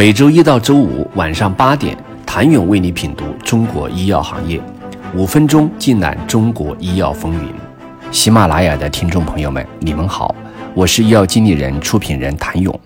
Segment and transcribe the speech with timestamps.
[0.00, 4.58] 每周一到周五晚上八点，谭勇为你品读中国医药行业，
[5.14, 7.52] 五分钟尽览中国医药风云。
[8.10, 10.34] 喜马拉雅的听众朋友们，你们好，
[10.72, 12.80] 我是医药经理人、出品人谭勇。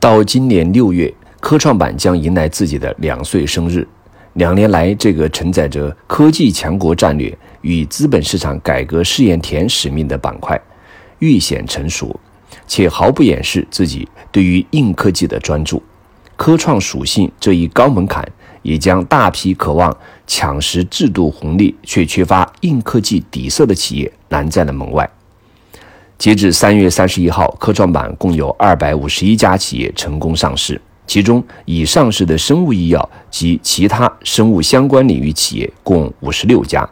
[0.00, 3.86] 到今年六月，科创板将迎来自己的两岁生日。
[4.32, 10.58] 两年来，这个承载着科技强国战略与资本市场改革试验田使命的板块，
[11.18, 12.18] 愈显成熟，
[12.66, 15.82] 且毫不掩饰自己对于硬科技的专注。
[16.36, 18.26] 科创属性这一高门槛，
[18.62, 25.08] 也将大批渴望抢食制度红利却缺乏硬科技底色的企业拦在了门外。
[26.16, 36.88] 截至三月三十一号，科创板共有二百五十一家企业成功上市，其中已上市的生物医药及其他生物相关领域企业共五十六家。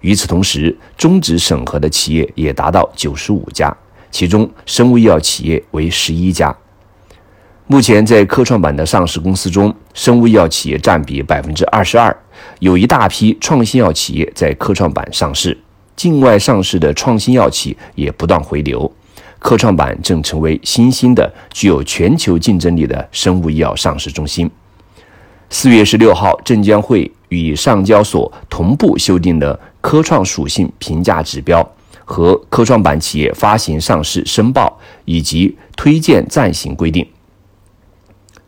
[0.00, 3.74] 与此同时，终止审核的企业也达到九十五家，
[4.10, 6.56] 其中生物医药企业为十一家。
[7.68, 12.16] 目前在科创板的上市公司中，生物医药企业占比百分之二十二，
[12.60, 15.58] 有一大批创新药企业在科创板上市，
[15.96, 18.88] 境外上市的创新药企也不断回流，
[19.40, 24.48] 科创板正成为新兴的、具有全球竞争力的生物医药上市中心。
[25.50, 31.68] 四月十六号，证监会与上交所同步修订了科创属性评价指标
[32.04, 37.04] 和科创板企业发行上市申报以及推荐暂行规定。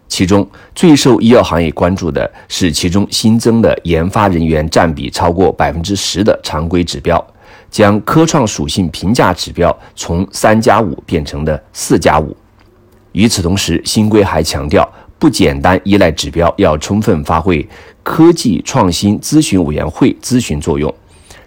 [0.09, 7.25] 其中最受医药行业关注的是其中新增的研发人员占比超过百分之十的常规指标，
[7.71, 12.37] 将科创属性评价指标从三加五变成了四加五。
[13.13, 17.67] 与此同时，新规还强调，不简单依赖指标，要充分发挥
[18.03, 20.93] 科技创新咨询委员会咨询作用，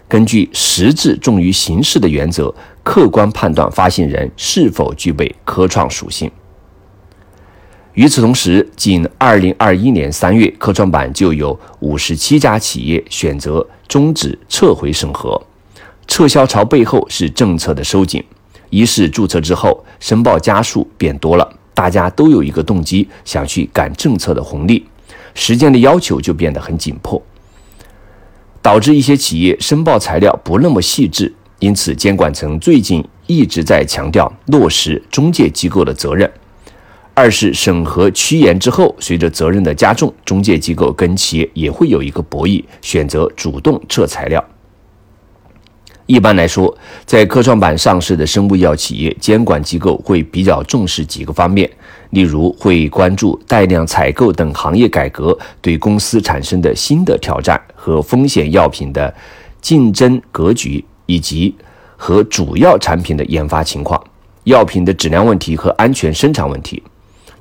[0.08, 6.30] 根据实质重于形式的原则，客观判断发行人是否具备科创属性。
[7.94, 15.40] 与此同时，仅2021年3月，科创板就有57家企业选择终止撤回审核。
[16.08, 18.24] 撤销潮背后是政策的收紧，
[18.70, 24.86] 一是注册之后申报家数变多了，大家都有一个动机想去赶政策的红利，
[25.34, 27.22] 时间的要求就变得很紧迫，
[28.62, 31.30] 导致一些企业申报材料不那么细致。
[31.58, 36.30] 因此，监管层最近一直在强调落实中介机构的责任。
[37.14, 44.42] 二是审核趋严之后，随着责任的加重，中介机构跟企业也会有一个博弈，选择主动撤材料。
[46.06, 46.74] 一般来说，
[47.04, 51.70] 在科创板上市的生物医药企业，监管机构会比较重视几个方面，
[52.10, 59.14] 例如会关注带量采购等行业改革对公司产生的新的挑战和风险药品的
[59.60, 61.54] 竞争格局，以及
[61.96, 64.02] 和主要产品的研发情况、
[64.44, 66.82] 药品的质量问题和安全生产问题。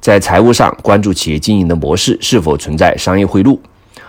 [0.02, 3.56] 在财务上关注企业经营的模式是否存在商业贿赂，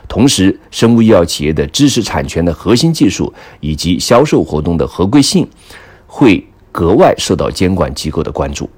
[0.09, 3.31] 同时生物医药企业的知识产权的核心技术
[3.61, 5.47] 以及销售活动的合规性
[6.07, 6.43] 会
[6.73, 8.69] 格外受到监管机构的关注。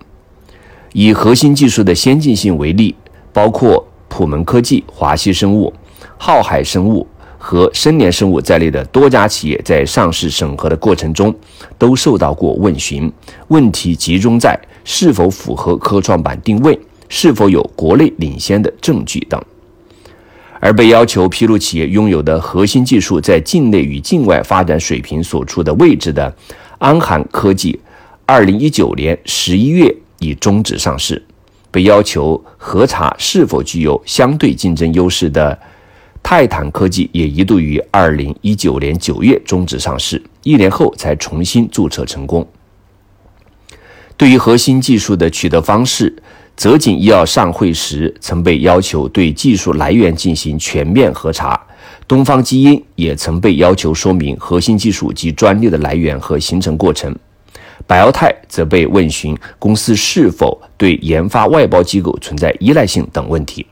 [0.92, 2.92] 以核心技术的先进性为例，
[3.32, 5.72] 包括普门科技、华西生物、
[6.18, 7.06] 浩海生物
[7.38, 11.32] 和深联生物在内的多家企业在上市审核的过程中
[11.78, 13.12] 都受到过问询，
[13.46, 16.76] 问题集中在是否符合科创板定位。
[17.16, 19.40] 是否有国内领先的证据等，
[20.58, 26.34] 而被要求披露企业拥有的核心技术在境内与境外发展水平所处的位置的
[26.78, 27.78] 安涵科技，
[28.26, 31.16] 二零一九年十一月已终止上市；
[31.70, 35.56] 被要求核查是否具有相对竞争优势的
[36.20, 42.44] 泰坦科技，也一度于二零一九年九月终止上市，一年后才重新注册成功。
[44.16, 46.12] 对于核心技术的取得方式，
[46.56, 51.60] 泽锦医药上会时曾被要求对技术来源进行全面核查，
[52.06, 57.14] 东方基因也曾被要求说明核心技术及专利的来源和形成过程，
[57.88, 63.66] 百奥泰则被问询公司是否对研发外包机构存在依赖性等问题。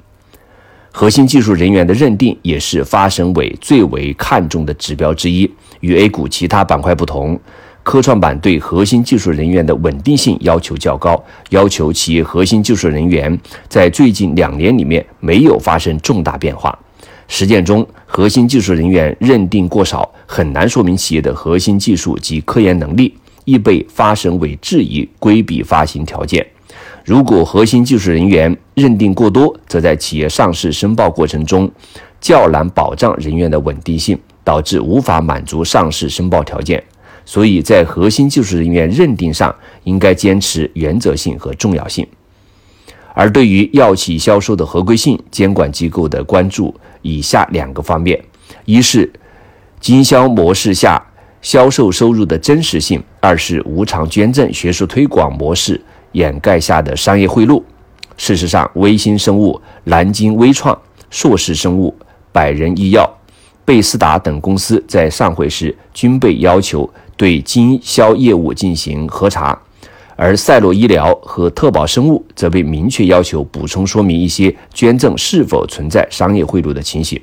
[0.91, 5.51] 核心技术人员的认定也是发审委最为看重的指标之一，
[5.81, 7.41] 与 A 股其他板块不同。
[7.83, 13.37] 科创板对核心技术人员的稳定性要求较高，要求企业核心技术人员
[13.69, 16.77] 在最近两年里面没有发生重大变化。
[17.29, 23.15] 实践中，核心技术人员认定过少，很难说明企业的核心技术及科研能力，
[23.45, 26.47] 易被发审委质疑规避发行条件。
[27.05, 31.69] 如果核心技术人员认定过多，则在企业上市申报过程中
[32.21, 36.83] 较难保障人员的稳定性，导致无法满足上市申报条件。
[37.25, 39.55] 所以在核心技术人员认定上，
[39.85, 42.07] 应该坚持原则性和重要性。
[43.15, 48.19] 而对于药企销售的合规性，监管机构的关注以下两个方面：
[48.65, 49.13] 一是
[49.81, 51.05] 经销模式下
[51.43, 55.81] 销售收入的真实性；二是无偿捐赠、学术推广模式
[56.13, 57.63] 掩盖下的商业贿赂。
[58.17, 60.79] 事实上，微星生物、南京微创、
[61.11, 61.95] 硕士生物、
[62.31, 63.11] 百人医药、
[63.65, 66.89] 贝斯达等公司在上会时均被要求
[67.23, 69.57] 对经销业务进行核查。
[70.17, 77.21] 而赛诺医疗和特宝生物则被明确要求补充说明一些捐赠是否存在商业贿赂的情形。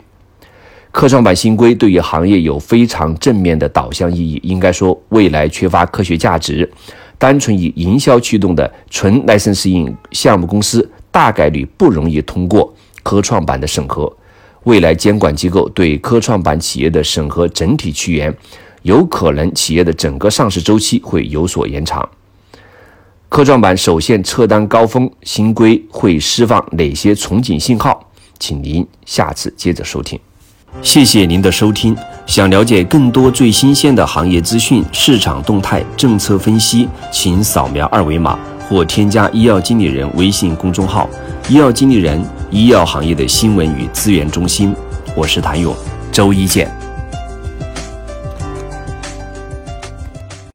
[0.92, 6.69] 科创板新规对于行业有非常正面的导向意义，应该说未来缺乏科学价值、
[7.18, 12.74] 单纯以营销驱动的纯 licensing 项目公司，大概率不容易通过
[13.04, 14.10] 科创板的审核。
[14.63, 18.36] 未来监管机构对科创板企业的审核整体趋严，
[18.90, 22.10] 有可能企业的整个上市周期会有所延长。
[23.30, 28.10] 科创板首现撤单高峰，新规会释放哪些憧憬信号？
[28.40, 30.20] 请您下次接着收听。
[30.82, 31.96] 谢谢您的收听。
[32.26, 41.08] 想了解更多最新鲜的行业资讯、市场动态、政策分析，请扫描二维码或添加医药经理人微信公众号
[41.48, 42.20] “医药经理人”——
[42.50, 44.76] 医药行业的新闻与资源中心。
[45.16, 45.76] 我是谭勇，
[46.12, 46.79] 周一见。